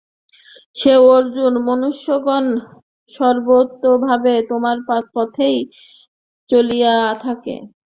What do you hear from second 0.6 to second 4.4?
হে অর্জুন, মনুষ্যগণ সর্বতোভাবে